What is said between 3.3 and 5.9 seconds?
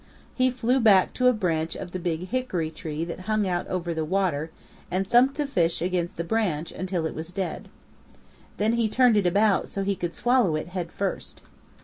out over the water and thumped the fish